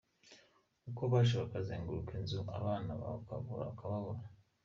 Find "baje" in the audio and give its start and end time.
1.11-1.33